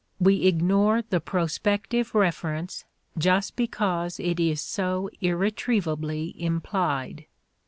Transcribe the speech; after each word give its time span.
We 0.19 0.47
ignore 0.47 1.03
the 1.03 1.19
prospective 1.19 2.15
reference 2.15 2.85
just 3.19 3.55
because 3.55 4.19
it 4.19 4.39
is 4.39 4.59
so 4.59 5.11
irretrievably 5.21 6.33
implied. 6.41 7.27